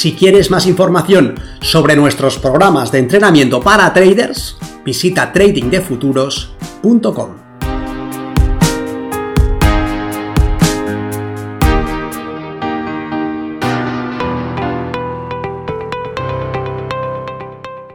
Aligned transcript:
Si 0.00 0.14
quieres 0.14 0.50
más 0.50 0.66
información 0.66 1.34
sobre 1.60 1.94
nuestros 1.94 2.38
programas 2.38 2.90
de 2.90 3.00
entrenamiento 3.00 3.60
para 3.60 3.92
traders, 3.92 4.56
visita 4.82 5.30
tradingdefuturos.com. 5.30 7.36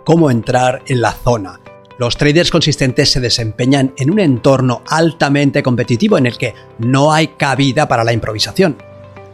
¿Cómo 0.03 0.29
entrar 0.29 0.83
en 0.85 1.01
la 1.01 1.11
zona? 1.11 1.59
Los 1.97 2.17
traders 2.17 2.51
consistentes 2.51 3.09
se 3.09 3.19
desempeñan 3.19 3.95
en 3.97 4.11
un 4.11 4.19
entorno 4.19 4.83
altamente 4.87 5.63
competitivo 5.63 6.19
en 6.19 6.27
el 6.27 6.37
que 6.37 6.53
no 6.77 7.11
hay 7.11 7.29
cabida 7.29 7.87
para 7.87 8.03
la 8.03 8.13
improvisación 8.13 8.77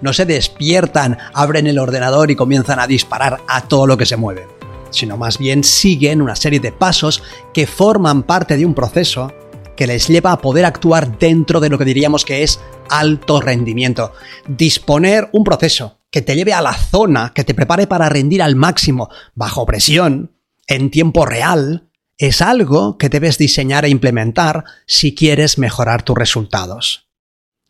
no 0.01 0.13
se 0.13 0.25
despiertan, 0.25 1.17
abren 1.33 1.67
el 1.67 1.79
ordenador 1.79 2.31
y 2.31 2.35
comienzan 2.35 2.79
a 2.79 2.87
disparar 2.87 3.41
a 3.47 3.61
todo 3.61 3.87
lo 3.87 3.97
que 3.97 4.05
se 4.05 4.17
mueve, 4.17 4.47
sino 4.89 5.17
más 5.17 5.37
bien 5.37 5.63
siguen 5.63 6.21
una 6.21 6.35
serie 6.35 6.59
de 6.59 6.71
pasos 6.71 7.23
que 7.53 7.67
forman 7.67 8.23
parte 8.23 8.57
de 8.57 8.65
un 8.65 8.73
proceso 8.73 9.33
que 9.75 9.87
les 9.87 10.07
lleva 10.07 10.31
a 10.31 10.37
poder 10.39 10.65
actuar 10.65 11.17
dentro 11.17 11.59
de 11.59 11.69
lo 11.69 11.77
que 11.77 11.85
diríamos 11.85 12.25
que 12.25 12.43
es 12.43 12.59
alto 12.89 13.41
rendimiento. 13.41 14.13
Disponer 14.47 15.29
un 15.31 15.43
proceso 15.43 15.99
que 16.11 16.21
te 16.21 16.35
lleve 16.35 16.53
a 16.53 16.61
la 16.61 16.73
zona, 16.73 17.31
que 17.33 17.43
te 17.43 17.53
prepare 17.53 17.87
para 17.87 18.09
rendir 18.09 18.43
al 18.43 18.55
máximo, 18.55 19.09
bajo 19.33 19.65
presión, 19.65 20.35
en 20.67 20.91
tiempo 20.91 21.25
real, 21.25 21.89
es 22.17 22.41
algo 22.41 22.97
que 22.97 23.09
debes 23.09 23.37
diseñar 23.37 23.85
e 23.85 23.89
implementar 23.89 24.65
si 24.85 25.15
quieres 25.15 25.57
mejorar 25.57 26.03
tus 26.03 26.17
resultados. 26.17 27.10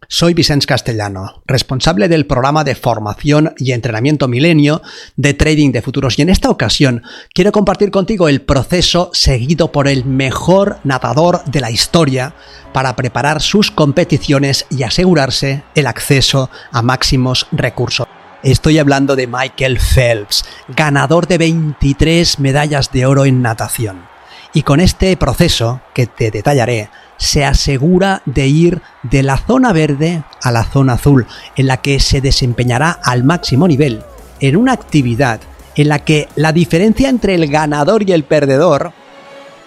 Soy 0.08 0.34
Vicente 0.34 0.66
Castellano, 0.66 1.42
responsable 1.46 2.10
del 2.10 2.26
programa 2.26 2.64
de 2.64 2.76
formación 2.76 3.54
y 3.58 3.72
entrenamiento 3.72 4.28
milenio 4.28 4.82
de 5.16 5.34
trading 5.34 5.72
de 5.72 5.82
futuros 5.82 6.18
y 6.18 6.24
en 6.24 6.30
esta 6.30 6.50
ocasión 6.50 7.04
quiero 7.34 7.52
compartir 7.52 7.92
contigo 7.92 8.28
el 8.28 8.42
proceso 8.42 9.10
seguido 9.14 9.72
por 9.72 9.88
el 9.88 10.04
mejor 10.04 10.80
nadador 10.84 11.44
de 11.46 11.62
la 11.62 11.72
historia 11.72 12.36
para 12.74 12.96
preparar 12.96 13.42
sus 13.42 13.72
competiciones 13.72 14.66
y 14.70 14.84
asegurarse 14.84 15.64
el 15.76 15.88
acceso 15.88 16.50
a 16.72 16.82
máximos 16.82 17.48
recursos. 17.52 18.08
Estoy 18.44 18.80
hablando 18.80 19.16
de 19.16 19.28
Michael 19.28 19.80
Phelps, 19.80 20.44
ganador 20.68 21.28
de 21.28 21.38
23 21.38 22.40
medallas 22.40 22.92
de 22.92 23.06
oro 23.06 23.26
en 23.26 23.42
natación. 23.44 24.10
Y 24.54 24.64
con 24.64 24.82
este 24.82 25.16
proceso, 25.16 25.80
que 25.94 26.08
te 26.08 26.32
detallaré, 26.32 26.90
se 27.22 27.46
asegura 27.46 28.24
de 28.26 28.48
ir 28.48 28.82
de 29.04 29.22
la 29.22 29.38
zona 29.38 29.72
verde 29.74 30.24
a 30.42 30.52
la 30.52 30.64
zona 30.64 30.94
azul, 30.94 31.28
en 31.56 31.68
la 31.68 31.78
que 31.78 32.00
se 32.00 32.20
desempeñará 32.20 32.90
al 33.04 33.24
máximo 33.24 33.68
nivel, 33.68 34.02
en 34.40 34.56
una 34.56 34.74
actividad 34.74 35.40
en 35.76 35.90
la 35.90 36.00
que 36.00 36.28
la 36.36 36.52
diferencia 36.52 37.10
entre 37.10 37.36
el 37.36 37.46
ganador 37.46 38.10
y 38.10 38.12
el 38.12 38.24
perdedor 38.24 38.92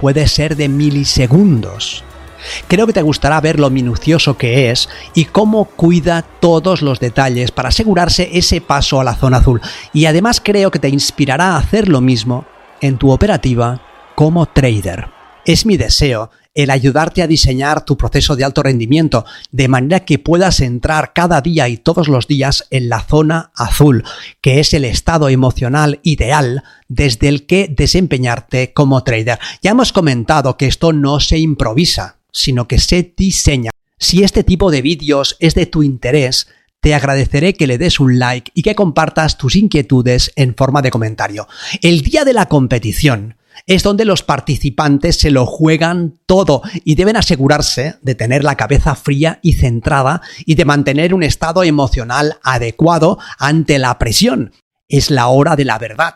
puede 0.00 0.26
ser 0.26 0.56
de 0.56 0.68
milisegundos. 0.68 2.02
Creo 2.66 2.88
que 2.88 2.92
te 2.92 3.02
gustará 3.02 3.40
ver 3.40 3.60
lo 3.60 3.70
minucioso 3.70 4.36
que 4.36 4.72
es 4.72 4.88
y 5.14 5.26
cómo 5.26 5.66
cuida 5.66 6.22
todos 6.22 6.82
los 6.82 6.98
detalles 6.98 7.52
para 7.52 7.68
asegurarse 7.68 8.30
ese 8.32 8.62
paso 8.62 9.00
a 9.00 9.04
la 9.04 9.14
zona 9.14 9.36
azul. 9.36 9.60
Y 9.92 10.06
además 10.06 10.42
creo 10.44 10.72
que 10.72 10.80
te 10.80 10.88
inspirará 10.88 11.52
a 11.52 11.58
hacer 11.58 11.88
lo 11.88 12.00
mismo 12.00 12.46
en 12.80 12.98
tu 12.98 13.12
operativa 13.12 13.80
como 14.16 14.44
trader. 14.46 15.06
Es 15.46 15.64
mi 15.66 15.76
deseo 15.76 16.30
el 16.54 16.70
ayudarte 16.70 17.22
a 17.22 17.26
diseñar 17.26 17.84
tu 17.84 17.96
proceso 17.96 18.36
de 18.36 18.44
alto 18.44 18.62
rendimiento, 18.62 19.24
de 19.50 19.68
manera 19.68 20.00
que 20.00 20.18
puedas 20.18 20.60
entrar 20.60 21.12
cada 21.12 21.40
día 21.40 21.68
y 21.68 21.76
todos 21.76 22.08
los 22.08 22.28
días 22.28 22.66
en 22.70 22.88
la 22.88 23.02
zona 23.02 23.50
azul, 23.56 24.04
que 24.40 24.60
es 24.60 24.72
el 24.72 24.84
estado 24.84 25.28
emocional 25.28 26.00
ideal 26.04 26.62
desde 26.88 27.28
el 27.28 27.46
que 27.46 27.68
desempeñarte 27.68 28.72
como 28.72 29.02
trader. 29.02 29.38
Ya 29.62 29.72
hemos 29.72 29.92
comentado 29.92 30.56
que 30.56 30.66
esto 30.66 30.92
no 30.92 31.20
se 31.20 31.38
improvisa, 31.38 32.18
sino 32.30 32.68
que 32.68 32.78
se 32.78 33.14
diseña. 33.16 33.70
Si 33.98 34.22
este 34.22 34.44
tipo 34.44 34.70
de 34.70 34.82
vídeos 34.82 35.36
es 35.40 35.54
de 35.54 35.66
tu 35.66 35.82
interés, 35.82 36.48
te 36.80 36.94
agradeceré 36.94 37.54
que 37.54 37.66
le 37.66 37.78
des 37.78 37.98
un 37.98 38.18
like 38.18 38.52
y 38.54 38.62
que 38.62 38.74
compartas 38.74 39.38
tus 39.38 39.56
inquietudes 39.56 40.30
en 40.36 40.54
forma 40.54 40.82
de 40.82 40.90
comentario. 40.90 41.48
El 41.80 42.02
día 42.02 42.24
de 42.24 42.34
la 42.34 42.46
competición, 42.46 43.36
es 43.66 43.82
donde 43.82 44.04
los 44.04 44.22
participantes 44.22 45.16
se 45.16 45.30
lo 45.30 45.46
juegan 45.46 46.18
todo 46.26 46.62
y 46.84 46.94
deben 46.94 47.16
asegurarse 47.16 47.96
de 48.02 48.14
tener 48.14 48.44
la 48.44 48.56
cabeza 48.56 48.94
fría 48.94 49.38
y 49.42 49.54
centrada 49.54 50.22
y 50.44 50.54
de 50.54 50.64
mantener 50.64 51.14
un 51.14 51.22
estado 51.22 51.64
emocional 51.64 52.38
adecuado 52.42 53.18
ante 53.38 53.78
la 53.78 53.98
presión. 53.98 54.52
Es 54.88 55.10
la 55.10 55.28
hora 55.28 55.56
de 55.56 55.64
la 55.64 55.78
verdad 55.78 56.14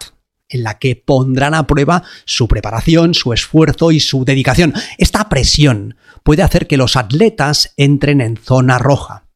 en 0.48 0.62
la 0.62 0.78
que 0.78 0.96
pondrán 0.96 1.54
a 1.54 1.66
prueba 1.66 2.02
su 2.24 2.48
preparación, 2.48 3.14
su 3.14 3.32
esfuerzo 3.32 3.92
y 3.92 4.00
su 4.00 4.24
dedicación. 4.24 4.72
Esta 4.96 5.28
presión 5.28 5.96
puede 6.22 6.42
hacer 6.42 6.66
que 6.66 6.76
los 6.76 6.96
atletas 6.96 7.74
entren 7.76 8.20
en 8.20 8.36
zona 8.36 8.78
roja, 8.78 9.26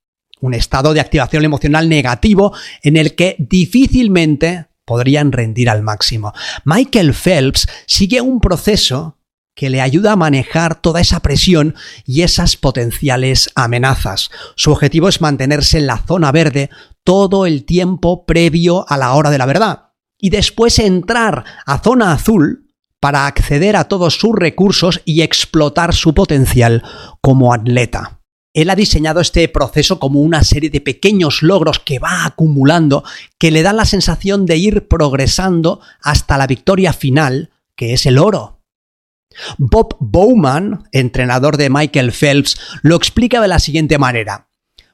un 0.40 0.54
estado 0.54 0.94
de 0.94 1.00
activación 1.00 1.44
emocional 1.44 1.88
negativo 1.88 2.54
en 2.82 2.96
el 2.96 3.14
que 3.14 3.36
difícilmente 3.38 4.66
podrían 4.84 5.32
rendir 5.32 5.70
al 5.70 5.82
máximo. 5.82 6.32
Michael 6.64 7.14
Phelps 7.14 7.68
sigue 7.86 8.20
un 8.20 8.40
proceso 8.40 9.18
que 9.54 9.70
le 9.70 9.80
ayuda 9.80 10.12
a 10.12 10.16
manejar 10.16 10.80
toda 10.80 11.00
esa 11.00 11.20
presión 11.20 11.74
y 12.06 12.22
esas 12.22 12.56
potenciales 12.56 13.50
amenazas. 13.54 14.30
Su 14.56 14.72
objetivo 14.72 15.08
es 15.08 15.20
mantenerse 15.20 15.78
en 15.78 15.86
la 15.86 15.98
zona 15.98 16.32
verde 16.32 16.70
todo 17.04 17.46
el 17.46 17.64
tiempo 17.64 18.24
previo 18.24 18.86
a 18.88 18.96
la 18.96 19.12
hora 19.12 19.30
de 19.30 19.38
la 19.38 19.46
verdad 19.46 19.92
y 20.18 20.30
después 20.30 20.78
entrar 20.78 21.44
a 21.66 21.78
zona 21.80 22.12
azul 22.12 22.70
para 23.00 23.26
acceder 23.26 23.76
a 23.76 23.88
todos 23.88 24.14
sus 24.14 24.34
recursos 24.34 25.02
y 25.04 25.22
explotar 25.22 25.92
su 25.92 26.14
potencial 26.14 26.84
como 27.20 27.52
atleta. 27.52 28.21
Él 28.54 28.68
ha 28.68 28.74
diseñado 28.74 29.20
este 29.20 29.48
proceso 29.48 29.98
como 29.98 30.20
una 30.20 30.44
serie 30.44 30.68
de 30.68 30.80
pequeños 30.80 31.42
logros 31.42 31.78
que 31.78 31.98
va 31.98 32.26
acumulando, 32.26 33.02
que 33.38 33.50
le 33.50 33.62
dan 33.62 33.76
la 33.76 33.86
sensación 33.86 34.44
de 34.44 34.58
ir 34.58 34.88
progresando 34.88 35.80
hasta 36.02 36.36
la 36.36 36.46
victoria 36.46 36.92
final, 36.92 37.50
que 37.76 37.94
es 37.94 38.04
el 38.04 38.18
oro. 38.18 38.60
Bob 39.56 39.96
Bowman, 40.00 40.84
entrenador 40.92 41.56
de 41.56 41.70
Michael 41.70 42.12
Phelps, 42.12 42.58
lo 42.82 42.96
explica 42.96 43.40
de 43.40 43.48
la 43.48 43.58
siguiente 43.58 43.96
manera. 43.96 44.48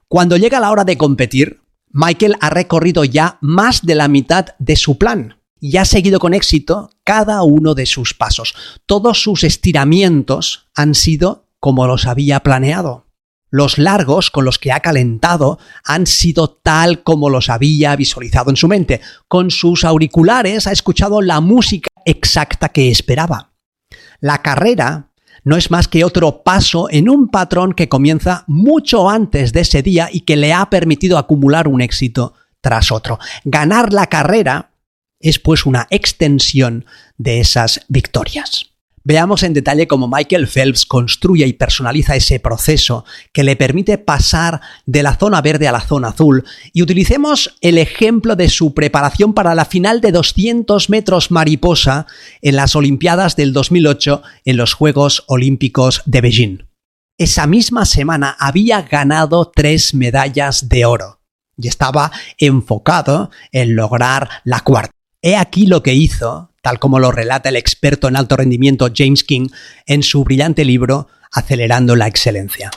Cuando 0.06 0.36
llega 0.36 0.60
la 0.60 0.70
hora 0.70 0.84
de 0.84 0.96
competir, 0.96 1.60
Michael 1.90 2.36
ha 2.40 2.50
recorrido 2.50 3.04
ya 3.04 3.38
más 3.40 3.84
de 3.84 3.96
la 3.96 4.06
mitad 4.06 4.46
de 4.58 4.76
su 4.76 4.98
plan 4.98 5.40
y 5.60 5.78
ha 5.78 5.84
seguido 5.84 6.20
con 6.20 6.34
éxito 6.34 6.90
cada 7.02 7.42
uno 7.42 7.74
de 7.74 7.86
sus 7.86 8.14
pasos. 8.14 8.54
Todos 8.86 9.20
sus 9.20 9.42
estiramientos 9.42 10.68
han 10.76 10.94
sido 10.94 11.48
como 11.58 11.86
los 11.88 12.06
había 12.06 12.40
planeado. 12.40 13.07
Los 13.50 13.78
largos 13.78 14.30
con 14.30 14.44
los 14.44 14.58
que 14.58 14.72
ha 14.72 14.80
calentado 14.80 15.58
han 15.84 16.06
sido 16.06 16.48
tal 16.48 17.02
como 17.02 17.30
los 17.30 17.48
había 17.48 17.96
visualizado 17.96 18.50
en 18.50 18.56
su 18.56 18.68
mente. 18.68 19.00
Con 19.26 19.50
sus 19.50 19.84
auriculares 19.84 20.66
ha 20.66 20.72
escuchado 20.72 21.22
la 21.22 21.40
música 21.40 21.88
exacta 22.04 22.68
que 22.68 22.90
esperaba. 22.90 23.52
La 24.20 24.42
carrera 24.42 25.10
no 25.44 25.56
es 25.56 25.70
más 25.70 25.88
que 25.88 26.04
otro 26.04 26.42
paso 26.42 26.88
en 26.90 27.08
un 27.08 27.28
patrón 27.28 27.72
que 27.72 27.88
comienza 27.88 28.44
mucho 28.46 29.08
antes 29.08 29.52
de 29.52 29.60
ese 29.60 29.82
día 29.82 30.08
y 30.12 30.20
que 30.20 30.36
le 30.36 30.52
ha 30.52 30.68
permitido 30.68 31.16
acumular 31.16 31.68
un 31.68 31.80
éxito 31.80 32.34
tras 32.60 32.92
otro. 32.92 33.18
Ganar 33.44 33.92
la 33.92 34.08
carrera 34.08 34.72
es 35.20 35.38
pues 35.38 35.64
una 35.64 35.86
extensión 35.90 36.84
de 37.16 37.40
esas 37.40 37.80
victorias. 37.88 38.72
Veamos 39.08 39.42
en 39.42 39.54
detalle 39.54 39.88
cómo 39.88 40.06
Michael 40.06 40.46
Phelps 40.46 40.84
construye 40.84 41.46
y 41.46 41.54
personaliza 41.54 42.14
ese 42.14 42.40
proceso 42.40 43.06
que 43.32 43.42
le 43.42 43.56
permite 43.56 43.96
pasar 43.96 44.60
de 44.84 45.02
la 45.02 45.16
zona 45.16 45.40
verde 45.40 45.66
a 45.66 45.72
la 45.72 45.80
zona 45.80 46.08
azul 46.08 46.44
y 46.74 46.82
utilicemos 46.82 47.56
el 47.62 47.78
ejemplo 47.78 48.36
de 48.36 48.50
su 48.50 48.74
preparación 48.74 49.32
para 49.32 49.54
la 49.54 49.64
final 49.64 50.02
de 50.02 50.12
200 50.12 50.90
metros 50.90 51.30
mariposa 51.30 52.06
en 52.42 52.56
las 52.56 52.76
Olimpiadas 52.76 53.34
del 53.34 53.54
2008 53.54 54.20
en 54.44 54.58
los 54.58 54.74
Juegos 54.74 55.24
Olímpicos 55.26 56.02
de 56.04 56.20
Beijing. 56.20 56.58
Esa 57.16 57.46
misma 57.46 57.86
semana 57.86 58.36
había 58.38 58.82
ganado 58.82 59.50
tres 59.54 59.94
medallas 59.94 60.68
de 60.68 60.84
oro 60.84 61.22
y 61.56 61.68
estaba 61.68 62.12
enfocado 62.36 63.30
en 63.52 63.74
lograr 63.74 64.28
la 64.44 64.60
cuarta. 64.60 64.92
He 65.22 65.34
aquí 65.34 65.66
lo 65.66 65.82
que 65.82 65.94
hizo, 65.94 66.50
tal 66.68 66.78
como 66.78 66.98
lo 66.98 67.12
relata 67.12 67.48
el 67.48 67.56
experto 67.56 68.08
en 68.08 68.16
alto 68.16 68.36
rendimiento 68.36 68.90
James 68.94 69.24
King 69.24 69.48
en 69.86 70.02
su 70.02 70.22
brillante 70.22 70.66
libro 70.66 71.08
Acelerando 71.32 71.96
la 71.96 72.06
Excelencia. 72.06 72.70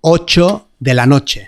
8 0.00 0.66
de 0.78 0.94
la 0.94 1.04
noche, 1.04 1.46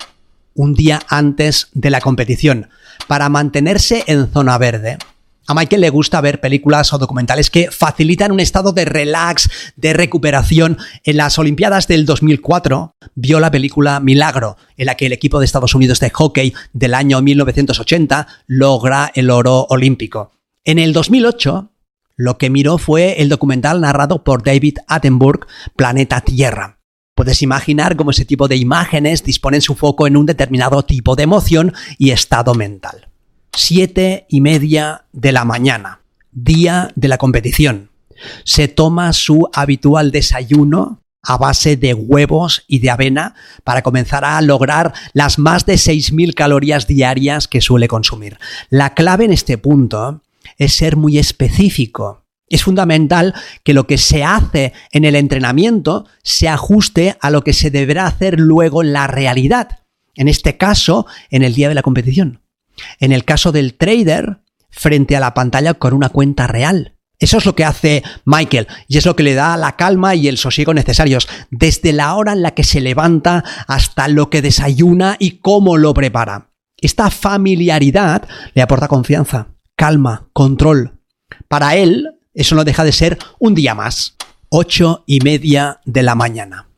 un 0.53 0.75
día 0.75 1.01
antes 1.09 1.69
de 1.73 1.89
la 1.89 2.03
competición, 2.03 2.69
para 3.09 3.31
mantenerse 3.31 4.05
en 4.09 4.31
zona 4.31 4.59
verde. 4.59 4.99
A 5.47 5.55
Michael 5.55 5.81
le 5.81 5.89
gusta 5.89 6.21
ver 6.21 6.39
películas 6.39 6.93
o 6.93 6.99
documentales 6.99 7.49
que 7.49 7.71
facilitan 7.71 8.31
un 8.31 8.41
estado 8.41 8.73
de 8.73 8.85
relax, 8.85 9.49
de 9.77 9.95
recuperación. 9.95 10.77
En 11.03 11.17
las 11.17 11.39
Olimpiadas 11.39 11.89
del 11.89 12.05
2004 12.05 12.93
vio 13.15 13.41
la 13.41 13.51
película 13.51 14.01
Milagro, 14.01 14.59
en 14.77 14.85
la 14.85 14.97
que 14.97 15.07
el 15.07 15.15
equipo 15.15 15.39
de 15.39 15.47
Estados 15.47 15.75
Unidos 15.75 15.99
de 16.01 16.11
hockey 16.11 16.53
del 16.75 16.93
año 16.93 17.23
1980 17.23 18.27
logra 18.49 19.11
el 19.15 19.31
oro 19.31 19.67
olímpico. 19.71 20.33
En 20.63 20.79
el 20.79 20.93
2008, 20.93 21.71
lo 22.17 22.39
que 22.39 22.51
miró 22.51 22.79
fue 22.79 23.21
el 23.21 23.29
documental 23.29 23.81
narrado 23.81 24.25
por 24.25 24.43
David 24.43 24.79
Attenborough, 24.89 25.47
Planeta 25.77 26.23
Tierra. 26.23 26.79
Puedes 27.15 27.43
imaginar 27.43 27.97
cómo 27.97 28.11
ese 28.11 28.25
tipo 28.25 28.49
de 28.49 28.57
imágenes 28.57 29.23
disponen 29.23 29.61
su 29.61 29.75
foco 29.75 30.07
en 30.07 30.17
un 30.17 30.27
determinado 30.27 30.83
tipo 30.83 31.17
de 31.17 31.23
emoción 31.23 31.75
y 31.99 32.11
estado 32.11 32.55
mental. 32.55 33.09
Siete 33.55 34.27
y 34.29 34.41
media 34.41 35.05
de 35.13 35.33
la 35.33 35.45
mañana, 35.45 36.01
día 36.33 36.93
de 36.95 37.09
la 37.09 37.19
competición. 37.19 37.91
Se 38.45 38.69
toma 38.69 39.13
su 39.13 39.49
habitual 39.53 40.11
desayuno 40.11 41.03
a 41.23 41.39
base 41.39 41.77
de 41.77 41.93
huevos 41.93 42.65
y 42.69 42.79
de 42.79 42.91
avena 42.91 43.35
para 43.65 43.83
comenzar 43.83 44.25
a 44.25 44.41
lograr 44.41 44.93
las 45.13 45.39
más 45.39 45.67
de 45.67 45.75
6.000 45.75 46.35
calorías 46.35 46.87
diarias 46.87 47.49
que 47.49 47.61
suele 47.61 47.89
consumir. 47.89 48.39
La 48.71 48.95
clave 48.95 49.25
en 49.25 49.33
este 49.33 49.59
punto 49.59 50.23
es 50.59 50.75
ser 50.75 50.97
muy 50.97 51.19
específico. 51.19 52.25
Es 52.49 52.63
fundamental 52.63 53.35
que 53.65 53.75
lo 53.75 53.87
que 53.87 53.99
se 53.99 54.23
hace 54.23 54.73
en 54.93 55.05
el 55.05 55.17
entrenamiento 55.17 56.07
se 56.23 56.49
ajuste 56.49 57.17
a 57.21 57.31
lo 57.31 57.43
que 57.43 57.53
se 57.53 57.71
deberá 57.71 58.07
hacer 58.07 58.39
luego 58.39 58.83
en 58.83 58.93
la 58.93 59.07
realidad. 59.07 59.81
En 60.15 60.29
este 60.29 60.57
caso, 60.57 61.07
en 61.31 61.43
el 61.43 61.55
día 61.55 61.69
de 61.69 61.75
la 61.75 61.83
competición. 61.83 62.41
En 63.01 63.13
el 63.13 63.25
caso 63.25 63.53
del 63.53 63.75
trader, 63.75 64.39
frente 64.71 65.17
a 65.17 65.21
la 65.21 65.35
pantalla 65.35 65.75
con 65.75 65.93
una 65.93 66.09
cuenta 66.09 66.47
real. 66.47 66.97
Eso 67.19 67.39
es 67.39 67.47
lo 67.47 67.55
que 67.55 67.65
hace 67.65 68.03
Michael 68.27 68.69
y 68.89 68.99
es 68.99 69.07
lo 69.07 69.17
que 69.17 69.23
le 69.23 69.35
da 69.35 69.57
la 69.57 69.77
calma 69.77 70.15
y 70.15 70.29
el 70.29 70.37
sosiego 70.37 70.75
necesarios, 70.75 71.29
desde 71.51 71.93
la 71.95 72.15
hora 72.15 72.33
en 72.33 72.43
la 72.43 72.53
que 72.53 72.63
se 72.63 72.81
levanta 72.81 73.43
hasta 73.67 74.07
lo 74.09 74.29
que 74.29 74.43
desayuna 74.43 75.17
y 75.19 75.39
cómo 75.39 75.79
lo 75.79 75.95
prepara. 75.95 76.51
Esta 76.77 77.11
familiaridad 77.11 78.29
le 78.53 78.61
aporta 78.61 78.87
confianza, 78.87 79.49
calma, 79.77 80.29
control. 80.33 80.99
Para 81.49 81.77
él, 81.77 82.09
eso 82.35 82.55
no 82.55 82.65
deja 82.65 82.85
de 82.85 82.93
ser 82.93 83.19
un 83.39 83.55
día 83.55 83.75
más. 83.75 84.17
Ocho 84.49 85.05
y 85.07 85.21
media 85.21 85.81
de 85.85 86.03
la 86.03 86.15
mañana. 86.15 86.69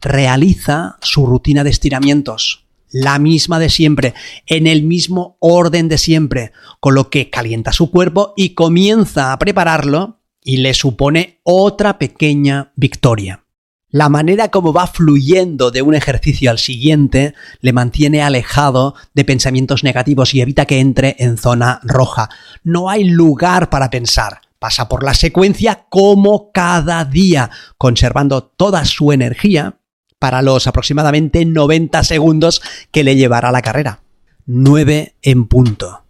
Realiza 0.00 0.96
su 1.00 1.26
rutina 1.26 1.64
de 1.64 1.70
estiramientos 1.70 2.68
la 2.90 3.18
misma 3.18 3.58
de 3.58 3.70
siempre, 3.70 4.14
en 4.46 4.66
el 4.66 4.82
mismo 4.82 5.36
orden 5.40 5.88
de 5.88 5.98
siempre, 5.98 6.52
con 6.80 6.94
lo 6.94 7.10
que 7.10 7.30
calienta 7.30 7.72
su 7.72 7.90
cuerpo 7.90 8.32
y 8.36 8.50
comienza 8.50 9.32
a 9.32 9.38
prepararlo 9.38 10.20
y 10.42 10.58
le 10.58 10.74
supone 10.74 11.40
otra 11.42 11.98
pequeña 11.98 12.72
victoria. 12.76 13.44
La 13.90 14.10
manera 14.10 14.50
como 14.50 14.74
va 14.74 14.86
fluyendo 14.86 15.70
de 15.70 15.80
un 15.80 15.94
ejercicio 15.94 16.50
al 16.50 16.58
siguiente 16.58 17.34
le 17.60 17.72
mantiene 17.72 18.20
alejado 18.20 18.94
de 19.14 19.24
pensamientos 19.24 19.82
negativos 19.82 20.34
y 20.34 20.42
evita 20.42 20.66
que 20.66 20.78
entre 20.78 21.16
en 21.18 21.38
zona 21.38 21.80
roja. 21.84 22.28
No 22.62 22.90
hay 22.90 23.04
lugar 23.04 23.70
para 23.70 23.88
pensar. 23.88 24.42
Pasa 24.58 24.88
por 24.90 25.04
la 25.04 25.14
secuencia 25.14 25.86
como 25.88 26.52
cada 26.52 27.04
día, 27.06 27.50
conservando 27.78 28.42
toda 28.42 28.84
su 28.84 29.10
energía 29.12 29.78
para 30.18 30.42
los 30.42 30.66
aproximadamente 30.66 31.46
90 31.46 32.04
segundos 32.04 32.60
que 32.90 33.04
le 33.04 33.16
llevará 33.16 33.52
la 33.52 33.62
carrera. 33.62 34.02
9 34.44 35.14
en 35.22 35.46
punto. 35.46 36.04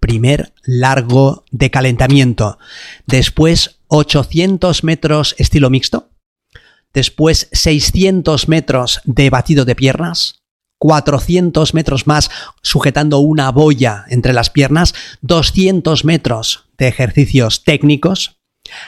Primer 0.00 0.52
largo 0.64 1.44
de 1.50 1.70
calentamiento. 1.70 2.58
Después 3.06 3.78
800 3.88 4.84
metros 4.84 5.34
estilo 5.38 5.70
mixto. 5.70 6.11
Después 6.92 7.48
600 7.52 8.48
metros 8.48 9.00
de 9.04 9.30
batido 9.30 9.64
de 9.64 9.74
piernas. 9.74 10.42
400 10.78 11.74
metros 11.74 12.06
más 12.06 12.30
sujetando 12.60 13.18
una 13.18 13.50
boya 13.50 14.04
entre 14.08 14.32
las 14.32 14.50
piernas. 14.50 14.94
200 15.22 16.04
metros 16.04 16.68
de 16.76 16.88
ejercicios 16.88 17.64
técnicos. 17.64 18.40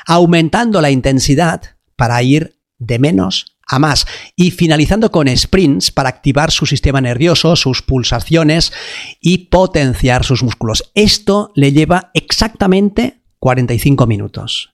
Aumentando 0.06 0.80
la 0.80 0.90
intensidad 0.90 1.62
para 1.96 2.22
ir 2.22 2.58
de 2.78 2.98
menos 2.98 3.54
a 3.66 3.78
más 3.78 4.06
y 4.36 4.50
finalizando 4.50 5.10
con 5.10 5.34
sprints 5.34 5.90
para 5.90 6.08
activar 6.08 6.50
su 6.50 6.66
sistema 6.66 7.00
nervioso, 7.00 7.56
sus 7.56 7.82
pulsaciones 7.82 8.72
y 9.20 9.46
potenciar 9.48 10.24
sus 10.24 10.42
músculos. 10.42 10.90
Esto 10.94 11.52
le 11.54 11.72
lleva 11.72 12.10
exactamente 12.14 13.22
45 13.38 14.06
minutos. 14.06 14.73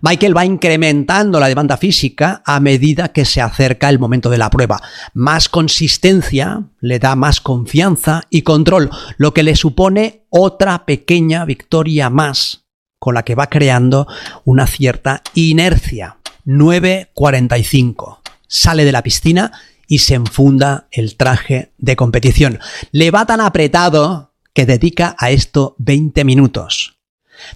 Michael 0.00 0.36
va 0.36 0.44
incrementando 0.44 1.40
la 1.40 1.48
demanda 1.48 1.76
física 1.76 2.42
a 2.44 2.60
medida 2.60 3.08
que 3.08 3.24
se 3.24 3.40
acerca 3.40 3.88
el 3.88 3.98
momento 3.98 4.30
de 4.30 4.38
la 4.38 4.50
prueba. 4.50 4.80
Más 5.14 5.48
consistencia 5.48 6.64
le 6.80 6.98
da 6.98 7.16
más 7.16 7.40
confianza 7.40 8.22
y 8.30 8.42
control, 8.42 8.90
lo 9.16 9.34
que 9.34 9.42
le 9.42 9.56
supone 9.56 10.26
otra 10.30 10.84
pequeña 10.86 11.44
victoria 11.44 12.10
más, 12.10 12.64
con 12.98 13.14
la 13.14 13.24
que 13.24 13.34
va 13.34 13.48
creando 13.48 14.06
una 14.44 14.66
cierta 14.66 15.22
inercia. 15.34 16.18
9.45. 16.46 18.18
Sale 18.46 18.84
de 18.84 18.92
la 18.92 19.02
piscina 19.02 19.52
y 19.86 19.98
se 19.98 20.14
enfunda 20.14 20.88
el 20.90 21.16
traje 21.16 21.72
de 21.78 21.96
competición. 21.96 22.58
Le 22.92 23.10
va 23.10 23.26
tan 23.26 23.40
apretado 23.40 24.34
que 24.54 24.66
dedica 24.66 25.14
a 25.18 25.30
esto 25.30 25.76
20 25.78 26.24
minutos. 26.24 26.97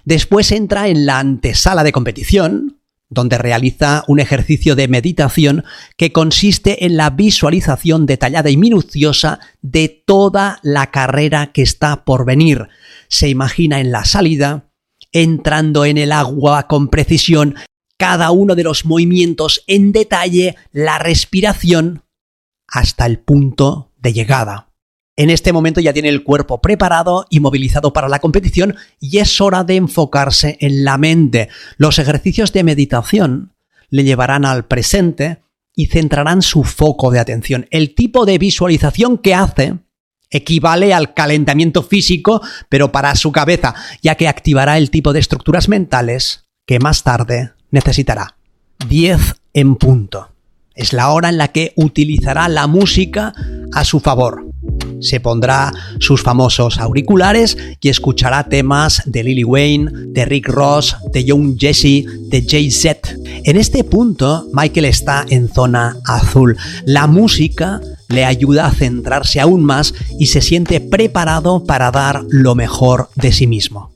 Después 0.05 0.51
entra 0.51 0.87
en 0.87 1.05
la 1.05 1.19
antesala 1.19 1.83
de 1.83 1.91
competición, 1.91 2.79
donde 3.09 3.37
realiza 3.37 4.03
un 4.07 4.19
ejercicio 4.19 4.75
de 4.75 4.87
meditación 4.87 5.63
que 5.97 6.11
consiste 6.11 6.85
en 6.85 6.97
la 6.97 7.11
visualización 7.11 8.05
detallada 8.05 8.49
y 8.49 8.57
minuciosa 8.57 9.39
de 9.61 10.03
toda 10.05 10.59
la 10.63 10.91
carrera 10.91 11.51
que 11.53 11.61
está 11.61 12.05
por 12.05 12.25
venir. 12.25 12.67
Se 13.07 13.29
imagina 13.29 13.79
en 13.79 13.91
la 13.91 14.05
salida, 14.05 14.71
entrando 15.11 15.85
en 15.85 15.97
el 15.97 16.11
agua 16.11 16.67
con 16.67 16.89
precisión 16.89 17.55
cada 17.97 18.31
uno 18.31 18.55
de 18.55 18.63
los 18.63 18.85
movimientos 18.85 19.63
en 19.67 19.91
detalle, 19.91 20.55
la 20.71 20.97
respiración, 20.97 22.03
hasta 22.67 23.05
el 23.05 23.19
punto 23.19 23.93
de 23.97 24.13
llegada. 24.13 24.72
En 25.15 25.29
este 25.29 25.53
momento 25.53 25.79
ya 25.79 25.93
tiene 25.93 26.09
el 26.09 26.23
cuerpo 26.23 26.59
preparado 26.59 27.27
y 27.29 27.39
movilizado 27.39 27.93
para 27.93 28.09
la 28.09 28.19
competición 28.19 28.75
y 28.99 29.19
es 29.19 29.39
hora 29.41 29.63
de 29.63 29.75
enfocarse 29.75 30.57
en 30.59 30.83
la 30.83 30.97
mente. 30.97 31.49
Los 31.77 31.99
ejercicios 31.99 32.51
de 32.51 32.63
meditación 32.63 33.53
le 33.89 34.03
llevarán 34.03 34.43
al 34.43 34.65
presente 34.65 35.43
y 35.75 35.87
centrarán 35.87 36.41
su 36.41 36.63
foco 36.63 37.11
de 37.11 37.19
atención. 37.19 37.67
El 37.69 37.93
tipo 37.93 38.25
de 38.25 38.39
visualización 38.39 39.19
que 39.19 39.35
hace 39.35 39.77
equivale 40.31 40.95
al 40.95 41.13
calentamiento 41.13 41.83
físico, 41.83 42.41
pero 42.67 42.91
para 42.91 43.15
su 43.15 43.31
cabeza, 43.31 43.75
ya 44.01 44.15
que 44.15 44.27
activará 44.27 44.79
el 44.79 44.89
tipo 44.89 45.13
de 45.13 45.19
estructuras 45.19 45.69
mentales 45.69 46.45
que 46.65 46.79
más 46.79 47.03
tarde 47.03 47.51
necesitará 47.69 48.35
10 48.87 49.35
en 49.53 49.75
punto. 49.75 50.31
Es 50.73 50.91
la 50.91 51.11
hora 51.11 51.29
en 51.29 51.37
la 51.37 51.49
que 51.49 51.73
utilizará 51.75 52.47
la 52.49 52.65
música 52.65 53.33
a 53.73 53.83
su 53.83 53.99
favor. 53.99 54.42
Se 55.03 55.19
pondrá 55.19 55.71
sus 55.99 56.23
famosos 56.23 56.79
auriculares 56.79 57.57
y 57.79 57.89
escuchará 57.89 58.45
temas 58.45 59.03
de 59.05 59.23
Lily 59.23 59.43
Wayne, 59.43 59.91
de 60.07 60.25
Rick 60.25 60.47
Ross, 60.47 60.95
de 61.11 61.23
Young 61.23 61.57
Jesse, 61.59 62.05
de 62.29 62.45
Jay-Z. 62.47 63.15
En 63.43 63.57
este 63.57 63.83
punto, 63.83 64.47
Michael 64.53 64.85
está 64.85 65.25
en 65.29 65.47
zona 65.47 65.97
azul. 66.05 66.57
La 66.85 67.07
música 67.07 67.81
le 68.07 68.25
ayuda 68.25 68.67
a 68.67 68.71
centrarse 68.71 69.39
aún 69.39 69.63
más 69.63 69.93
y 70.19 70.27
se 70.27 70.41
siente 70.41 70.79
preparado 70.79 71.63
para 71.63 71.91
dar 71.91 72.23
lo 72.29 72.55
mejor 72.55 73.09
de 73.15 73.31
sí 73.31 73.47
mismo. 73.47 73.91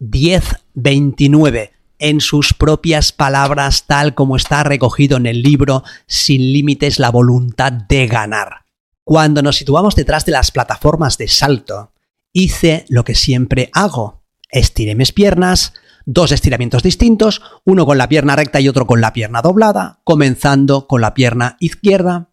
10.29 0.00 1.73
en 1.98 2.20
sus 2.20 2.54
propias 2.54 3.12
palabras, 3.12 3.84
tal 3.86 4.14
como 4.14 4.36
está 4.36 4.64
recogido 4.64 5.16
en 5.16 5.26
el 5.26 5.42
libro 5.42 5.84
Sin 6.06 6.52
Límites, 6.52 6.98
la 6.98 7.10
voluntad 7.10 7.72
de 7.72 8.06
ganar. 8.06 8.64
Cuando 9.04 9.42
nos 9.42 9.56
situamos 9.56 9.94
detrás 9.94 10.24
de 10.24 10.32
las 10.32 10.50
plataformas 10.50 11.18
de 11.18 11.28
salto, 11.28 11.92
hice 12.32 12.84
lo 12.88 13.04
que 13.04 13.14
siempre 13.14 13.70
hago. 13.72 14.22
Estiré 14.50 14.94
mis 14.94 15.12
piernas, 15.12 15.74
dos 16.06 16.32
estiramientos 16.32 16.82
distintos, 16.82 17.42
uno 17.64 17.86
con 17.86 17.98
la 17.98 18.08
pierna 18.08 18.36
recta 18.36 18.60
y 18.60 18.68
otro 18.68 18.86
con 18.86 19.00
la 19.00 19.12
pierna 19.12 19.42
doblada, 19.42 20.00
comenzando 20.04 20.86
con 20.86 21.00
la 21.00 21.14
pierna 21.14 21.56
izquierda. 21.60 22.30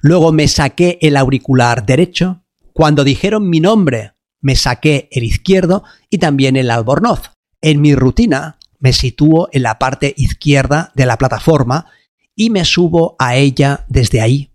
Luego 0.00 0.32
me 0.32 0.48
saqué 0.48 0.98
el 1.02 1.16
auricular 1.16 1.84
derecho. 1.84 2.42
Cuando 2.72 3.04
dijeron 3.04 3.48
mi 3.48 3.60
nombre, 3.60 4.14
me 4.40 4.56
saqué 4.56 5.08
el 5.12 5.24
izquierdo 5.24 5.84
y 6.10 6.18
también 6.18 6.56
el 6.56 6.70
albornoz. 6.70 7.32
En 7.60 7.80
mi 7.80 7.94
rutina 7.94 8.57
me 8.78 8.92
sitúo 8.92 9.48
en 9.52 9.62
la 9.62 9.78
parte 9.78 10.14
izquierda 10.16 10.92
de 10.94 11.06
la 11.06 11.18
plataforma 11.18 11.86
y 12.34 12.50
me 12.50 12.64
subo 12.64 13.16
a 13.18 13.36
ella 13.36 13.84
desde 13.88 14.20
ahí. 14.20 14.52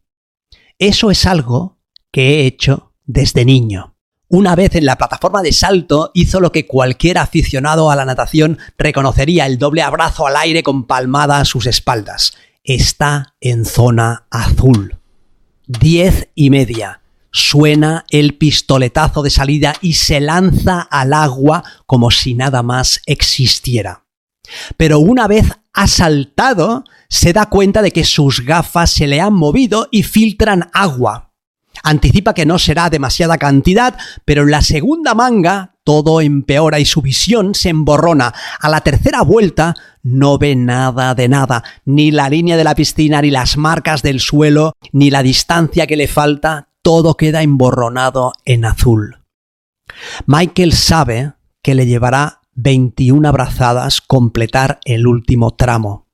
Eso 0.80 1.12
es 1.12 1.26
algo 1.26 1.78
que 2.12 2.42
he 2.42 2.46
hecho 2.46 2.94
desde 3.06 3.46
niño. 3.46 3.96
Una 4.30 4.56
vez 4.56 4.74
en 4.76 4.86
la 4.86 4.98
plataforma 4.98 5.44
de 5.44 5.52
salto 5.52 6.10
hizo 6.14 6.40
lo 6.40 6.52
que 6.52 6.66
cualquier 6.66 7.20
aficionado 7.20 7.92
a 7.92 7.96
la 7.96 8.06
natación 8.06 8.58
reconocería 8.78 9.46
el 9.46 9.60
doble 9.60 9.84
abrazo 9.84 10.26
al 10.26 10.38
aire 10.38 10.64
con 10.64 10.86
palmada 10.86 11.40
a 11.40 11.46
sus 11.46 11.68
espaldas. 11.68 12.34
Está 12.64 13.36
en 13.42 13.66
zona 13.66 14.26
azul. 14.32 14.98
Diez 15.68 16.30
y 16.34 16.50
media. 16.50 17.02
Suena 17.32 18.06
el 18.10 18.38
pistoletazo 18.38 19.24
de 19.24 19.30
salida 19.30 19.76
y 19.82 19.94
se 19.94 20.20
lanza 20.20 20.82
al 20.82 21.14
agua 21.14 21.64
como 21.86 22.10
si 22.10 22.34
nada 22.34 22.64
más 22.64 23.02
existiera. 23.06 24.03
Pero 24.78 25.00
una 25.00 25.28
vez 25.28 25.48
ha 25.74 25.88
saltado, 25.88 26.84
se 27.10 27.34
da 27.34 27.48
cuenta 27.48 27.82
de 27.82 27.92
que 27.92 28.04
sus 28.04 28.42
gafas 28.42 28.92
se 28.92 29.08
le 29.08 29.22
han 29.22 29.34
movido 29.34 29.88
y 29.92 30.04
filtran 30.04 30.70
agua. 30.74 31.32
Anticipa 31.84 32.34
que 32.34 32.46
no 32.46 32.60
será 32.60 32.90
demasiada 32.90 33.38
cantidad, 33.38 33.98
pero 34.26 34.44
en 34.44 34.52
la 34.52 34.62
segunda 34.62 35.16
manga 35.16 35.76
todo 35.84 36.22
empeora 36.22 36.80
y 36.80 36.86
su 36.86 37.02
visión 37.02 37.56
se 37.56 37.70
emborrona. 37.70 38.34
A 38.60 38.70
la 38.70 38.82
tercera 38.82 39.22
vuelta 39.22 39.76
no 40.02 40.38
ve 40.38 40.56
nada 40.56 41.16
de 41.16 41.28
nada, 41.28 41.64
ni 41.86 42.12
la 42.12 42.30
línea 42.30 42.58
de 42.58 42.64
la 42.64 42.76
piscina, 42.76 43.22
ni 43.22 43.32
las 43.32 43.58
marcas 43.58 44.02
del 44.02 44.20
suelo, 44.20 44.74
ni 44.92 45.10
la 45.10 45.24
distancia 45.24 45.88
que 45.88 45.98
le 45.98 46.08
falta, 46.08 46.70
todo 46.82 47.16
queda 47.16 47.42
emborronado 47.42 48.34
en 48.46 48.66
azul. 48.66 49.20
Michael 50.26 50.74
sabe 50.74 51.34
que 51.62 51.76
le 51.76 51.86
llevará 51.86 52.42
21 52.56 53.28
abrazadas 53.28 54.02
completar 54.02 54.80
el 54.86 55.08
último 55.08 55.52
tramo. 55.52 56.08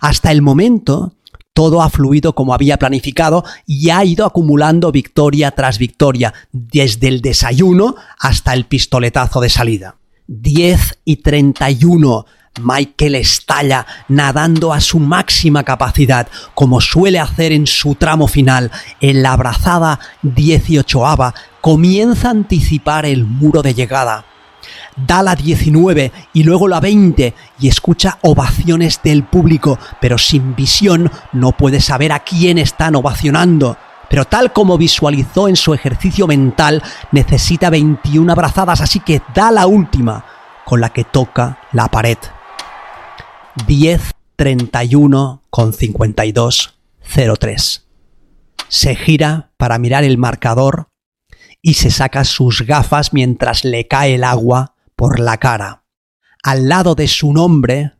Hasta 0.00 0.32
el 0.32 0.42
momento, 0.42 1.14
todo 1.52 1.82
ha 1.82 1.90
fluido 1.90 2.34
como 2.34 2.54
había 2.54 2.76
planificado 2.76 3.44
y 3.66 3.90
ha 3.90 4.04
ido 4.04 4.24
acumulando 4.24 4.92
victoria 4.92 5.50
tras 5.50 5.78
victoria, 5.78 6.32
desde 6.52 7.08
el 7.08 7.20
desayuno 7.20 7.96
hasta 8.18 8.54
el 8.54 8.64
pistoletazo 8.66 9.40
de 9.40 9.48
salida. 9.48 9.96
10 10.28 11.00
y 11.04 11.16
31. 11.16 12.26
Michael 12.60 13.14
estalla 13.14 13.86
nadando 14.08 14.72
a 14.72 14.80
su 14.80 14.98
máxima 14.98 15.64
capacidad, 15.64 16.28
como 16.54 16.80
suele 16.80 17.18
hacer 17.18 17.52
en 17.52 17.66
su 17.66 17.94
tramo 17.94 18.28
final. 18.28 18.70
En 19.00 19.22
la 19.22 19.32
abrazada 19.32 20.00
18 20.22 21.02
comienza 21.60 22.28
a 22.28 22.32
anticipar 22.32 23.04
el 23.04 23.24
muro 23.24 23.62
de 23.62 23.74
llegada 23.74 24.24
da 25.06 25.22
la 25.22 25.34
19 25.34 26.12
y 26.32 26.42
luego 26.42 26.68
la 26.68 26.80
20 26.80 27.34
y 27.60 27.68
escucha 27.68 28.18
ovaciones 28.22 29.00
del 29.02 29.24
público, 29.24 29.78
pero 30.00 30.18
sin 30.18 30.54
visión 30.54 31.10
no 31.32 31.52
puede 31.52 31.80
saber 31.80 32.12
a 32.12 32.20
quién 32.20 32.58
están 32.58 32.96
ovacionando. 32.96 33.76
Pero 34.08 34.24
tal 34.24 34.52
como 34.52 34.78
visualizó 34.78 35.48
en 35.48 35.56
su 35.56 35.74
ejercicio 35.74 36.26
mental, 36.26 36.82
necesita 37.12 37.70
21 37.70 38.32
abrazadas, 38.32 38.80
así 38.80 39.00
que 39.00 39.20
da 39.34 39.50
la 39.50 39.66
última, 39.66 40.24
con 40.64 40.80
la 40.80 40.90
que 40.90 41.04
toca 41.04 41.58
la 41.72 41.88
pared. 41.88 42.18
10, 43.66 44.12
31 44.36 45.42
con 45.50 45.72
52, 45.72 46.78
03. 47.38 47.86
Se 48.68 48.94
gira 48.94 49.50
para 49.56 49.78
mirar 49.78 50.04
el 50.04 50.16
marcador 50.16 50.88
y 51.60 51.74
se 51.74 51.90
saca 51.90 52.24
sus 52.24 52.62
gafas 52.62 53.12
mientras 53.12 53.64
le 53.64 53.88
cae 53.88 54.14
el 54.14 54.24
agua 54.24 54.76
por 54.98 55.20
la 55.20 55.36
cara. 55.36 55.84
Al 56.42 56.68
lado 56.68 56.96
de 56.96 57.06
su 57.06 57.32
nombre 57.32 57.92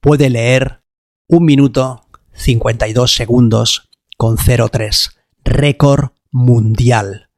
puede 0.00 0.28
leer 0.28 0.82
un 1.28 1.44
minuto 1.44 2.08
52 2.32 3.14
segundos 3.14 3.88
con 4.18 4.36
03, 4.36 5.16
récord 5.44 6.10
mundial, 6.32 7.30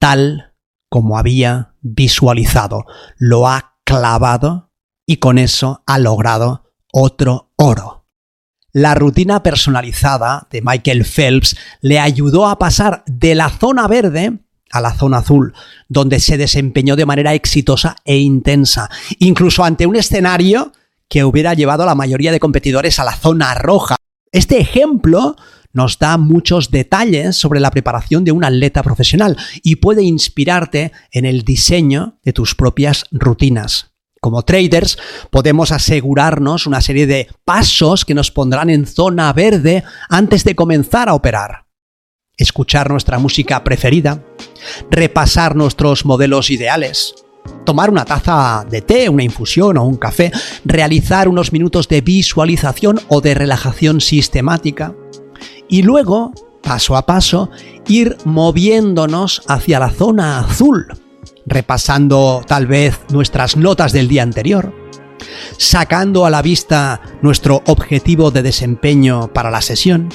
tal 0.00 0.54
como 0.88 1.18
había 1.18 1.74
visualizado. 1.82 2.86
Lo 3.18 3.46
ha 3.46 3.76
clavado 3.84 4.72
y 5.04 5.18
con 5.18 5.36
eso 5.36 5.82
ha 5.86 5.98
logrado 5.98 6.72
otro 6.90 7.52
oro. 7.56 8.06
La 8.72 8.94
rutina 8.94 9.42
personalizada 9.42 10.48
de 10.50 10.62
Michael 10.62 11.04
Phelps 11.04 11.56
le 11.82 11.98
ayudó 11.98 12.46
a 12.46 12.58
pasar 12.58 13.04
de 13.06 13.34
la 13.34 13.50
zona 13.50 13.86
verde 13.86 14.45
a 14.76 14.80
la 14.80 14.94
zona 14.94 15.18
azul, 15.18 15.54
donde 15.88 16.20
se 16.20 16.36
desempeñó 16.36 16.96
de 16.96 17.06
manera 17.06 17.34
exitosa 17.34 17.96
e 18.04 18.18
intensa, 18.18 18.90
incluso 19.18 19.64
ante 19.64 19.86
un 19.86 19.96
escenario 19.96 20.72
que 21.08 21.24
hubiera 21.24 21.54
llevado 21.54 21.82
a 21.82 21.86
la 21.86 21.94
mayoría 21.94 22.32
de 22.32 22.40
competidores 22.40 22.98
a 22.98 23.04
la 23.04 23.16
zona 23.16 23.54
roja. 23.54 23.96
Este 24.32 24.60
ejemplo 24.60 25.36
nos 25.72 25.98
da 25.98 26.16
muchos 26.16 26.70
detalles 26.70 27.36
sobre 27.36 27.60
la 27.60 27.70
preparación 27.70 28.24
de 28.24 28.32
un 28.32 28.44
atleta 28.44 28.82
profesional 28.82 29.36
y 29.62 29.76
puede 29.76 30.02
inspirarte 30.02 30.92
en 31.10 31.26
el 31.26 31.42
diseño 31.42 32.18
de 32.24 32.32
tus 32.32 32.54
propias 32.54 33.04
rutinas. 33.12 33.92
Como 34.20 34.42
traders 34.42 34.98
podemos 35.30 35.72
asegurarnos 35.72 36.66
una 36.66 36.80
serie 36.80 37.06
de 37.06 37.28
pasos 37.44 38.04
que 38.04 38.14
nos 38.14 38.30
pondrán 38.30 38.70
en 38.70 38.86
zona 38.86 39.32
verde 39.32 39.84
antes 40.08 40.42
de 40.44 40.56
comenzar 40.56 41.08
a 41.08 41.14
operar 41.14 41.65
escuchar 42.36 42.90
nuestra 42.90 43.18
música 43.18 43.64
preferida, 43.64 44.22
repasar 44.90 45.56
nuestros 45.56 46.04
modelos 46.04 46.50
ideales, 46.50 47.14
tomar 47.64 47.90
una 47.90 48.04
taza 48.04 48.66
de 48.68 48.82
té, 48.82 49.08
una 49.08 49.22
infusión 49.22 49.78
o 49.78 49.84
un 49.84 49.96
café, 49.96 50.32
realizar 50.64 51.28
unos 51.28 51.52
minutos 51.52 51.88
de 51.88 52.00
visualización 52.00 53.00
o 53.08 53.20
de 53.20 53.34
relajación 53.34 54.00
sistemática 54.00 54.94
y 55.68 55.82
luego, 55.82 56.32
paso 56.62 56.96
a 56.96 57.06
paso, 57.06 57.50
ir 57.88 58.16
moviéndonos 58.24 59.42
hacia 59.48 59.78
la 59.78 59.90
zona 59.90 60.40
azul, 60.40 60.86
repasando 61.46 62.42
tal 62.46 62.66
vez 62.66 63.00
nuestras 63.10 63.56
notas 63.56 63.92
del 63.92 64.08
día 64.08 64.22
anterior, 64.22 64.74
sacando 65.56 66.26
a 66.26 66.30
la 66.30 66.42
vista 66.42 67.00
nuestro 67.22 67.62
objetivo 67.66 68.30
de 68.30 68.42
desempeño 68.42 69.32
para 69.32 69.50
la 69.50 69.62
sesión, 69.62 70.08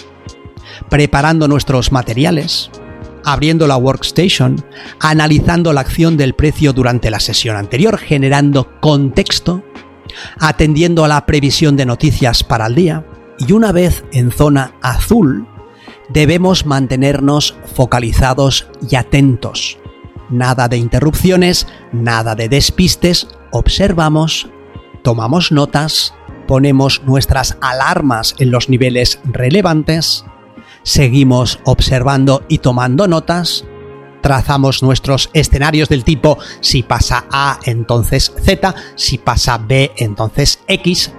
preparando 0.90 1.48
nuestros 1.48 1.92
materiales, 1.92 2.72
abriendo 3.24 3.68
la 3.68 3.78
workstation, 3.78 4.64
analizando 5.00 5.74
la 5.74 5.82
acción 5.82 6.18
del 6.18 6.34
precio 6.34 6.74
durante 6.74 7.12
la 7.12 7.20
sesión 7.20 7.56
anterior, 7.56 7.98
generando 7.98 8.80
contexto, 8.80 9.64
atendiendo 10.40 11.06
a 11.06 11.08
la 11.08 11.26
previsión 11.26 11.78
de 11.78 11.86
noticias 11.86 12.44
para 12.44 12.68
el 12.68 12.76
día 12.76 13.06
y 13.38 13.54
una 13.54 13.72
vez 13.72 14.04
en 14.12 14.32
zona 14.32 14.74
azul, 14.82 15.48
debemos 16.10 16.66
mantenernos 16.66 17.56
focalizados 17.74 18.68
y 18.90 18.96
atentos. 18.96 19.78
Nada 20.30 20.68
de 20.68 20.78
interrupciones, 20.78 21.68
nada 21.92 22.36
de 22.36 22.50
despistes, 22.50 23.28
observamos, 23.52 24.48
tomamos 25.04 25.52
notas, 25.52 26.14
ponemos 26.48 27.02
nuestras 27.06 27.58
alarmas 27.62 28.36
en 28.40 28.52
los 28.52 28.70
niveles 28.70 29.20
relevantes, 29.26 30.26
seguimos 30.84 31.60
observando 31.66 32.44
y 32.48 32.60
tomando 32.60 33.08
notas, 33.08 33.66
trazamos 34.22 34.84
nuestros 34.84 35.30
escenarios 35.34 35.90
del 35.90 36.04
tipo 36.04 36.38
si 36.60 36.84
pasa 36.84 37.26
A 37.32 37.60
entonces 37.66 38.34
Z, 38.42 38.76
si 38.96 39.18
pasa 39.18 39.58
B 39.58 39.92
entonces 39.98 40.60
X, 40.68 41.12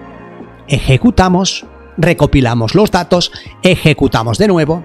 ejecutamos, 0.69 1.67
recopilamos 1.97 2.75
los 2.75 2.91
datos, 2.91 3.33
ejecutamos 3.63 4.39
de 4.39 4.49
nuevo. 4.49 4.85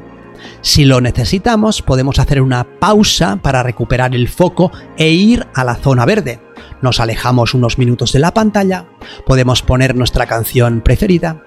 Si 0.62 0.86
lo 0.86 1.02
necesitamos, 1.02 1.82
podemos 1.82 2.20
hacer 2.20 2.42
una 2.42 2.64
pausa 2.80 3.38
para 3.42 3.64
recuperar 3.64 4.14
el 4.14 4.28
foco 4.28 4.72
e 4.98 5.10
ir 5.10 5.48
a 5.56 5.64
la 5.64 5.76
zona 5.76 6.06
verde. 6.06 6.40
Nos 6.82 7.00
alejamos 7.00 7.54
unos 7.54 7.80
minutos 7.80 8.12
de 8.12 8.20
la 8.20 8.34
pantalla, 8.34 8.86
podemos 9.26 9.64
poner 9.64 9.96
nuestra 9.96 10.28
canción 10.28 10.82
preferida, 10.82 11.44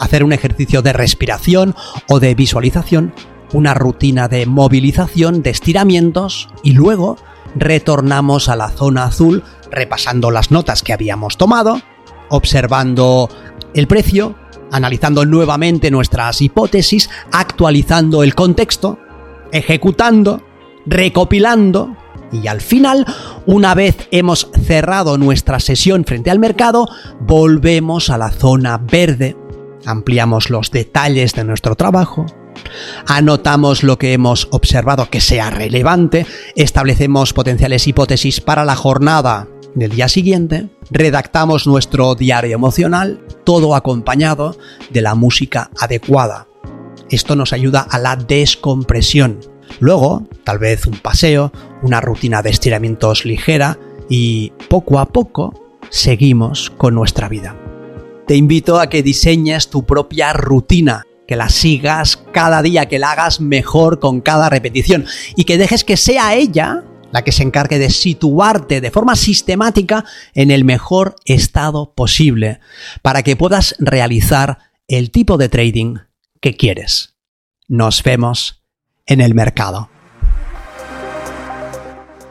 hacer 0.00 0.24
un 0.24 0.32
ejercicio 0.32 0.82
de 0.82 0.92
respiración 0.92 1.76
o 2.08 2.18
de 2.18 2.34
visualización, 2.34 3.14
una 3.52 3.74
rutina 3.74 4.26
de 4.26 4.46
movilización, 4.46 5.42
de 5.42 5.50
estiramientos 5.50 6.48
y 6.64 6.72
luego 6.72 7.16
retornamos 7.54 8.48
a 8.48 8.56
la 8.56 8.70
zona 8.70 9.04
azul 9.04 9.44
repasando 9.70 10.30
las 10.30 10.50
notas 10.50 10.82
que 10.82 10.92
habíamos 10.92 11.36
tomado, 11.36 11.80
observando 12.30 13.28
el 13.74 13.86
precio, 13.86 14.34
analizando 14.72 15.24
nuevamente 15.24 15.90
nuestras 15.90 16.40
hipótesis, 16.40 17.10
actualizando 17.32 18.22
el 18.22 18.34
contexto, 18.34 18.98
ejecutando, 19.52 20.42
recopilando 20.86 21.96
y 22.32 22.46
al 22.46 22.60
final, 22.60 23.04
una 23.46 23.74
vez 23.74 24.08
hemos 24.12 24.50
cerrado 24.64 25.18
nuestra 25.18 25.58
sesión 25.58 26.04
frente 26.04 26.30
al 26.30 26.38
mercado, 26.38 26.88
volvemos 27.20 28.08
a 28.10 28.18
la 28.18 28.30
zona 28.30 28.78
verde 28.78 29.36
ampliamos 29.86 30.50
los 30.50 30.70
detalles 30.70 31.34
de 31.34 31.44
nuestro 31.44 31.76
trabajo, 31.76 32.26
Anotamos 33.06 33.82
lo 33.82 33.98
que 33.98 34.12
hemos 34.12 34.48
observado 34.50 35.08
que 35.10 35.20
sea 35.20 35.50
relevante, 35.50 36.26
establecemos 36.56 37.32
potenciales 37.32 37.86
hipótesis 37.86 38.40
para 38.40 38.64
la 38.64 38.76
jornada 38.76 39.48
del 39.74 39.90
día 39.90 40.08
siguiente, 40.08 40.68
redactamos 40.90 41.66
nuestro 41.66 42.14
diario 42.14 42.54
emocional, 42.54 43.24
todo 43.44 43.74
acompañado 43.74 44.56
de 44.90 45.00
la 45.00 45.14
música 45.14 45.70
adecuada. 45.78 46.46
Esto 47.08 47.36
nos 47.36 47.52
ayuda 47.52 47.80
a 47.80 47.98
la 47.98 48.16
descompresión. 48.16 49.40
Luego, 49.78 50.28
tal 50.44 50.58
vez 50.58 50.86
un 50.86 50.98
paseo, 50.98 51.52
una 51.82 52.00
rutina 52.00 52.42
de 52.42 52.50
estiramientos 52.50 53.24
ligera 53.24 53.78
y 54.08 54.52
poco 54.68 54.98
a 54.98 55.06
poco 55.06 55.78
seguimos 55.90 56.70
con 56.70 56.94
nuestra 56.94 57.28
vida. 57.28 57.69
Te 58.30 58.36
invito 58.36 58.78
a 58.78 58.88
que 58.88 59.02
diseñes 59.02 59.70
tu 59.70 59.84
propia 59.84 60.32
rutina, 60.32 61.04
que 61.26 61.34
la 61.34 61.48
sigas 61.48 62.16
cada 62.30 62.62
día, 62.62 62.86
que 62.86 63.00
la 63.00 63.10
hagas 63.10 63.40
mejor 63.40 63.98
con 63.98 64.20
cada 64.20 64.48
repetición 64.48 65.04
y 65.34 65.42
que 65.42 65.58
dejes 65.58 65.82
que 65.82 65.96
sea 65.96 66.36
ella 66.36 66.84
la 67.10 67.24
que 67.24 67.32
se 67.32 67.42
encargue 67.42 67.80
de 67.80 67.90
situarte 67.90 68.80
de 68.80 68.92
forma 68.92 69.16
sistemática 69.16 70.04
en 70.32 70.52
el 70.52 70.62
mejor 70.62 71.16
estado 71.24 71.92
posible 71.92 72.60
para 73.02 73.24
que 73.24 73.34
puedas 73.34 73.74
realizar 73.80 74.58
el 74.86 75.10
tipo 75.10 75.36
de 75.36 75.48
trading 75.48 75.96
que 76.40 76.56
quieres. 76.56 77.16
Nos 77.66 78.00
vemos 78.04 78.62
en 79.06 79.22
el 79.22 79.34
mercado. 79.34 79.90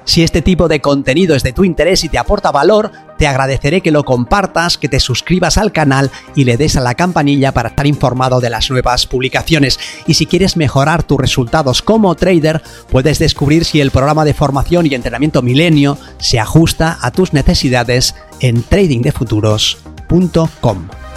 Si 0.06 0.24
este 0.24 0.42
tipo 0.42 0.70
de 0.70 0.80
contenido 0.80 1.36
es 1.36 1.44
de 1.44 1.52
tu 1.52 1.66
interés 1.66 2.06
y 2.06 2.10
te 2.10 2.18
aporta 2.18 2.52
valor, 2.52 2.90
te 3.20 3.28
agradeceré 3.28 3.82
que 3.82 3.92
lo 3.92 4.04
compartas, 4.06 4.80
que 4.80 4.90
te 4.90 5.02
suscribas 5.02 5.58
al 5.58 5.74
canal 5.74 6.10
y 6.36 6.46
le 6.46 6.56
des 6.58 6.78
a 6.78 6.82
la 6.82 6.96
campanilla 6.96 7.52
para 7.52 7.70
estar 7.70 7.86
informado 7.86 8.40
de 8.40 8.50
las 8.50 8.72
nuevas 8.72 9.06
publicaciones. 9.06 9.80
Y 10.08 10.16
si 10.16 10.26
quieres 10.26 10.58
mejorar 10.58 11.04
tus 11.04 11.20
resultados 11.20 11.82
como 11.82 12.16
trader, 12.16 12.64
puedes 12.90 13.20
descubrir 13.20 13.66
si 13.66 13.82
el 13.82 13.92
programa 13.92 14.24
de 14.24 14.34
formación 14.34 14.86
y 14.86 14.96
entrenamiento 14.96 15.42
Milenio 15.42 15.98
se 16.18 16.40
ajusta 16.40 16.98
a 17.02 17.12
tus 17.12 17.34
necesidades 17.34 18.16
en 18.40 18.64
tradingdefuturos.com. 18.64 21.09